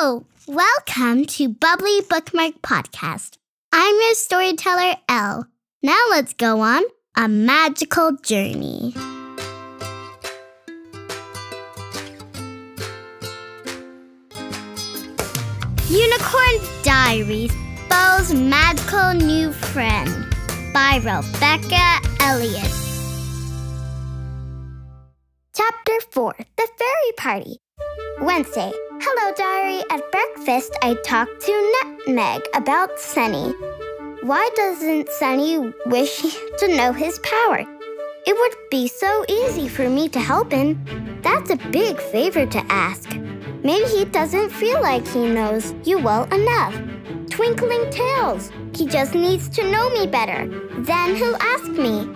Welcome 0.00 1.26
to 1.26 1.50
Bubbly 1.50 2.00
Bookmark 2.08 2.62
Podcast. 2.62 3.36
I'm 3.70 3.94
your 3.96 4.14
storyteller, 4.14 4.94
Elle. 5.10 5.46
Now 5.82 6.02
let's 6.08 6.32
go 6.32 6.60
on 6.62 6.82
a 7.18 7.28
magical 7.28 8.12
journey. 8.22 8.94
Unicorn 15.90 16.56
Diaries 16.82 17.52
Bo's 17.90 18.32
Magical 18.32 19.12
New 19.12 19.52
Friend 19.52 20.34
by 20.72 20.96
Rebecca 20.96 22.00
Elliott. 22.22 22.72
Chapter 25.54 26.00
4 26.10 26.34
The 26.56 26.68
Fairy 26.78 27.12
Party. 27.18 27.56
Wednesday. 28.22 28.72
Hello, 29.02 29.32
Diary. 29.34 29.82
At 29.90 30.12
breakfast, 30.12 30.76
I 30.82 30.94
talked 31.06 31.40
to 31.40 31.72
Nutmeg 32.06 32.42
about 32.52 33.00
Sunny. 33.00 33.50
Why 34.20 34.46
doesn't 34.54 35.08
Sunny 35.08 35.72
wish 35.86 36.20
to 36.58 36.76
know 36.76 36.92
his 36.92 37.18
power? 37.20 37.64
It 38.26 38.36
would 38.38 38.70
be 38.70 38.88
so 38.88 39.24
easy 39.26 39.68
for 39.68 39.88
me 39.88 40.10
to 40.10 40.20
help 40.20 40.52
him. 40.52 40.84
That's 41.22 41.50
a 41.50 41.56
big 41.70 41.98
favor 41.98 42.44
to 42.44 42.66
ask. 42.68 43.16
Maybe 43.64 43.86
he 43.86 44.04
doesn't 44.04 44.50
feel 44.50 44.82
like 44.82 45.08
he 45.08 45.26
knows 45.26 45.72
you 45.84 45.98
well 45.98 46.24
enough. 46.24 46.74
Twinkling 47.30 47.90
tails. 47.90 48.52
He 48.74 48.86
just 48.86 49.14
needs 49.14 49.48
to 49.50 49.70
know 49.70 49.88
me 49.90 50.06
better. 50.08 50.46
Then 50.80 51.16
he'll 51.16 51.36
ask 51.36 51.70
me. 51.70 52.06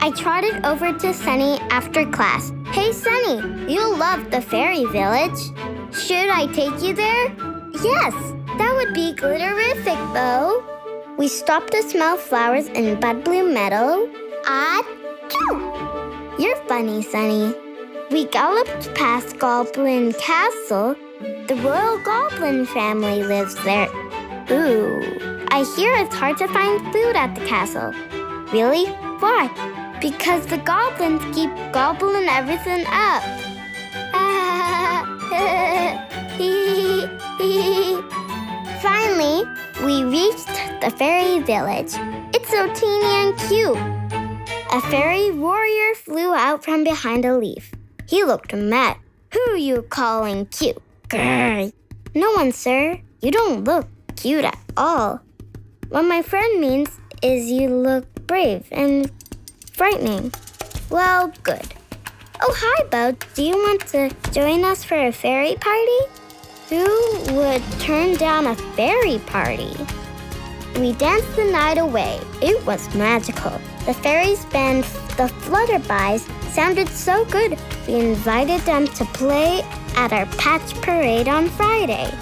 I 0.00 0.10
trotted 0.10 0.64
over 0.64 0.92
to 0.92 1.12
Sunny 1.12 1.58
after 1.70 2.04
class. 2.10 2.50
Hey, 2.72 2.92
Sunny, 2.92 3.72
you 3.72 3.96
love 3.96 4.30
the 4.30 4.40
fairy 4.40 4.84
village. 4.86 5.38
Should 5.96 6.28
I 6.28 6.46
take 6.52 6.82
you 6.82 6.92
there? 6.92 7.26
Yes, 7.82 8.12
that 8.58 8.74
would 8.74 8.94
be 8.94 9.14
glitterific, 9.14 9.96
Bo. 10.12 10.64
We 11.16 11.28
stopped 11.28 11.70
to 11.70 11.82
smell 11.84 12.16
flowers 12.16 12.66
in 12.66 12.98
Bud 12.98 13.22
Blue 13.22 13.48
Meadow. 13.48 14.08
Achoo! 14.44 16.38
You're 16.38 16.56
funny, 16.66 17.00
Sunny. 17.00 17.54
We 18.10 18.26
galloped 18.26 18.92
past 18.96 19.38
Goblin 19.38 20.12
Castle. 20.14 20.96
The 21.46 21.54
royal 21.62 21.98
goblin 22.02 22.66
family 22.66 23.22
lives 23.22 23.54
there. 23.64 23.88
Ooh, 24.50 25.46
I 25.50 25.64
hear 25.76 25.94
it's 25.94 26.14
hard 26.16 26.38
to 26.38 26.48
find 26.48 26.80
food 26.92 27.14
at 27.14 27.36
the 27.36 27.46
castle. 27.46 27.92
Really? 28.52 28.86
Why? 29.20 29.48
Because 30.00 30.44
the 30.46 30.58
goblins 30.58 31.22
keep 31.34 31.50
gobbling 31.72 32.28
everything 32.28 32.84
up. 32.88 33.22
The 40.84 40.90
fairy 40.90 41.40
village. 41.40 41.94
It's 42.34 42.50
so 42.50 42.70
teeny 42.74 43.06
and 43.06 43.38
cute. 43.48 43.78
A 44.70 44.80
fairy 44.90 45.30
warrior 45.30 45.94
flew 45.94 46.34
out 46.34 46.62
from 46.62 46.84
behind 46.84 47.24
a 47.24 47.38
leaf. 47.38 47.72
He 48.06 48.22
looked 48.22 48.52
mad. 48.52 48.98
Who 49.32 49.40
are 49.52 49.56
you 49.56 49.80
calling 49.80 50.44
cute? 50.46 50.82
Grr. 51.08 51.72
No 52.14 52.32
one, 52.32 52.52
sir. 52.52 53.00
You 53.22 53.30
don't 53.30 53.64
look 53.64 53.88
cute 54.16 54.44
at 54.44 54.58
all. 54.76 55.22
What 55.88 56.02
my 56.02 56.20
friend 56.20 56.60
means 56.60 56.90
is 57.22 57.50
you 57.50 57.70
look 57.70 58.26
brave 58.26 58.66
and 58.70 59.10
frightening. 59.72 60.34
Well, 60.90 61.32
good. 61.42 61.66
Oh, 62.42 62.54
hi, 62.54 62.84
Bo. 62.90 63.16
Do 63.34 63.42
you 63.42 63.56
want 63.56 63.86
to 63.88 64.10
join 64.32 64.64
us 64.64 64.84
for 64.84 64.98
a 64.98 65.12
fairy 65.12 65.54
party? 65.54 66.00
Who 66.68 67.34
would 67.36 67.62
turn 67.80 68.16
down 68.16 68.46
a 68.46 68.54
fairy 68.76 69.18
party? 69.20 69.72
We 70.78 70.92
danced 70.92 71.36
the 71.36 71.44
night 71.44 71.78
away. 71.78 72.20
It 72.42 72.64
was 72.66 72.92
magical. 72.94 73.60
The 73.86 73.94
fairies 73.94 74.44
band, 74.46 74.84
the 75.16 75.32
Flutterbys, 75.42 76.28
sounded 76.50 76.88
so 76.88 77.24
good. 77.26 77.56
We 77.86 77.94
invited 77.94 78.60
them 78.62 78.86
to 78.88 79.04
play 79.06 79.62
at 79.96 80.12
our 80.12 80.26
patch 80.36 80.74
parade 80.82 81.28
on 81.28 81.48
Friday. 81.50 82.12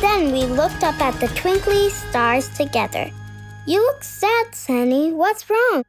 Then 0.00 0.32
we 0.32 0.44
looked 0.44 0.84
up 0.84 1.00
at 1.00 1.18
the 1.20 1.28
twinkly 1.28 1.88
stars 1.90 2.48
together. 2.50 3.10
You 3.66 3.80
look 3.80 4.04
sad, 4.04 4.54
Sunny. 4.54 5.12
What's 5.12 5.48
wrong? 5.48 5.84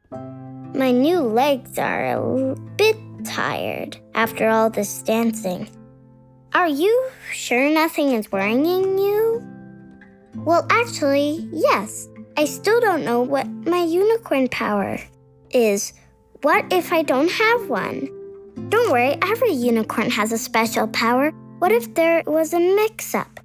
My 0.74 0.90
new 0.90 1.20
legs 1.20 1.78
are 1.78 2.14
a 2.14 2.54
bit 2.76 2.96
tired 3.24 3.98
after 4.14 4.48
all 4.48 4.70
this 4.70 5.02
dancing. 5.02 5.68
Are 6.54 6.68
you 6.68 7.10
sure 7.32 7.70
nothing 7.70 8.12
is 8.12 8.32
worrying 8.32 8.98
you? 8.98 9.21
Well, 10.44 10.66
actually, 10.70 11.48
yes. 11.52 12.08
I 12.36 12.46
still 12.46 12.80
don't 12.80 13.04
know 13.04 13.22
what 13.22 13.46
my 13.46 13.84
unicorn 13.84 14.48
power 14.48 14.98
is. 15.50 15.92
What 16.42 16.72
if 16.72 16.92
I 16.92 17.02
don't 17.02 17.30
have 17.30 17.68
one? 17.68 18.08
Don't 18.68 18.90
worry, 18.90 19.16
every 19.22 19.52
unicorn 19.52 20.10
has 20.10 20.32
a 20.32 20.38
special 20.38 20.88
power. 20.88 21.30
What 21.58 21.70
if 21.70 21.94
there 21.94 22.24
was 22.26 22.52
a 22.52 22.58
mix 22.58 23.14
up 23.14 23.38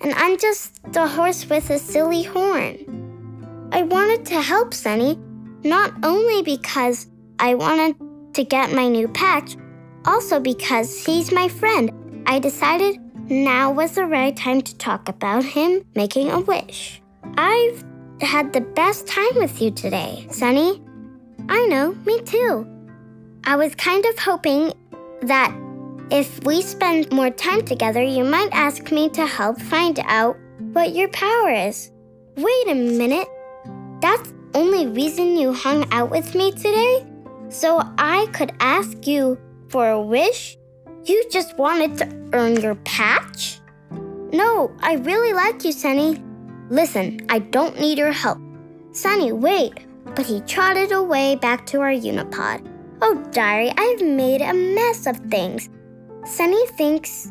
and 0.00 0.14
I'm 0.14 0.38
just 0.38 0.78
a 0.94 1.08
horse 1.08 1.48
with 1.48 1.70
a 1.70 1.78
silly 1.78 2.22
horn? 2.22 3.68
I 3.72 3.82
wanted 3.82 4.24
to 4.26 4.40
help 4.40 4.74
Sunny, 4.74 5.18
not 5.64 5.92
only 6.04 6.42
because 6.42 7.08
I 7.40 7.54
wanted 7.56 7.96
to 8.34 8.44
get 8.44 8.72
my 8.72 8.88
new 8.88 9.08
patch, 9.08 9.56
also 10.04 10.38
because 10.38 11.04
he's 11.04 11.32
my 11.32 11.48
friend. 11.48 12.22
I 12.26 12.38
decided 12.38 13.00
now 13.28 13.72
was 13.72 13.92
the 13.92 14.06
right 14.06 14.36
time 14.36 14.60
to 14.62 14.76
talk 14.76 15.08
about 15.08 15.44
him 15.44 15.84
making 15.94 16.30
a 16.30 16.40
wish. 16.40 17.00
I've 17.36 17.84
had 18.20 18.52
the 18.52 18.60
best 18.60 19.06
time 19.06 19.34
with 19.36 19.60
you 19.60 19.70
today, 19.70 20.26
Sunny. 20.30 20.82
I 21.48 21.66
know, 21.66 21.92
me 22.06 22.20
too. 22.22 22.66
I 23.44 23.56
was 23.56 23.74
kind 23.74 24.04
of 24.06 24.18
hoping 24.18 24.72
that 25.22 25.54
if 26.10 26.44
we 26.44 26.62
spend 26.62 27.10
more 27.12 27.30
time 27.30 27.64
together, 27.64 28.02
you 28.02 28.24
might 28.24 28.50
ask 28.52 28.92
me 28.92 29.08
to 29.10 29.26
help 29.26 29.60
find 29.60 29.98
out 30.04 30.36
what 30.72 30.94
your 30.94 31.08
power 31.08 31.50
is. 31.50 31.90
Wait 32.36 32.68
a 32.68 32.74
minute. 32.74 33.28
That's 34.00 34.30
the 34.30 34.58
only 34.58 34.86
reason 34.86 35.36
you 35.36 35.52
hung 35.52 35.86
out 35.92 36.10
with 36.10 36.34
me 36.34 36.52
today? 36.52 37.06
So 37.48 37.80
I 37.98 38.26
could 38.32 38.52
ask 38.60 39.06
you 39.06 39.38
for 39.68 39.88
a 39.90 40.00
wish? 40.00 40.56
You 41.06 41.22
just 41.30 41.58
wanted 41.58 41.98
to 41.98 42.30
earn 42.32 42.56
your 42.56 42.76
patch? 42.76 43.60
No, 44.32 44.74
I 44.80 44.94
really 44.94 45.34
like 45.34 45.62
you, 45.62 45.70
Sunny. 45.70 46.22
Listen, 46.70 47.20
I 47.28 47.40
don't 47.40 47.78
need 47.78 47.98
your 47.98 48.12
help. 48.12 48.38
Sunny, 48.92 49.30
wait. 49.30 49.86
But 50.14 50.24
he 50.24 50.40
trotted 50.42 50.92
away 50.92 51.36
back 51.36 51.66
to 51.66 51.80
our 51.80 51.90
unipod. 51.90 52.66
Oh, 53.02 53.22
Diary, 53.32 53.70
I've 53.76 54.00
made 54.00 54.40
a 54.40 54.54
mess 54.54 55.06
of 55.06 55.18
things. 55.30 55.68
Sunny 56.24 56.66
thinks 56.68 57.30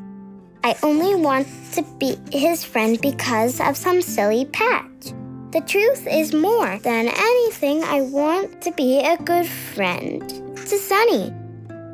I 0.64 0.76
only 0.84 1.16
want 1.16 1.48
to 1.74 1.84
be 1.98 2.16
his 2.32 2.64
friend 2.64 3.02
because 3.02 3.60
of 3.60 3.76
some 3.76 4.04
silly 4.04 4.46
patch. 4.46 5.14
The 5.52 5.64
truth 5.66 6.06
is 6.08 6.34
more 6.34 6.78
than 6.80 7.08
anything, 7.08 7.84
I 7.84 8.02
want 8.02 8.62
to 8.62 8.72
be 8.74 9.00
a 9.00 9.18
good 9.18 9.48
friend 9.48 10.30
to 10.30 10.78
Sunny. 10.78 11.34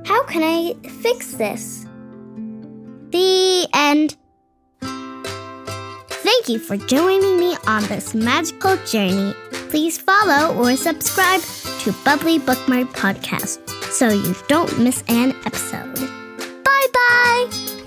How 0.10 0.24
can 0.24 0.42
I 0.42 0.74
fix 1.04 1.34
this? 1.34 1.86
The 3.12 3.68
end. 3.76 4.18
Thank 6.10 6.50
you 6.50 6.58
for 6.58 6.78
joining 6.78 7.40
me 7.40 7.56
on 7.68 7.84
this 7.84 8.16
magical 8.16 8.76
journey. 8.88 9.36
Please 9.70 10.00
follow 10.00 10.58
or 10.58 10.76
subscribe 10.76 11.42
to 11.82 11.94
Bubbly 12.04 12.40
Bookmark 12.40 12.88
Podcast 12.88 13.60
so 13.92 14.10
you 14.10 14.34
don't 14.48 14.80
miss 14.80 15.04
an 15.10 15.36
episode. 15.46 15.94
Bye 16.64 16.88
bye! 16.92 17.79